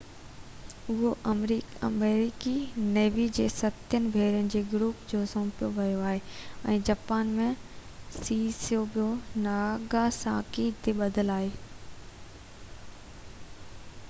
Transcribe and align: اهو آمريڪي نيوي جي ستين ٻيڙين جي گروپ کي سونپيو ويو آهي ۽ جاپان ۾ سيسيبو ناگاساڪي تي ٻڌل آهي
اهو 0.91 1.09
آمريڪي 1.31 2.53
نيوي 2.93 3.25
جي 3.39 3.43
ستين 3.55 4.07
ٻيڙين 4.15 4.47
جي 4.53 4.61
گروپ 4.71 5.03
کي 5.11 5.19
سونپيو 5.33 5.69
ويو 5.75 6.01
آهي 6.13 6.23
۽ 6.77 6.79
جاپان 6.89 7.29
۾ 7.41 7.49
سيسيبو 8.17 9.05
ناگاساڪي 9.43 10.65
تي 10.87 10.95
ٻڌل 11.03 11.33
آهي 11.35 11.53